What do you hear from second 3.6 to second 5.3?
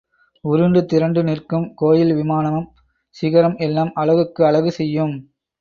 எல்லாம் அழகுக்கு அழகு செய்யும்.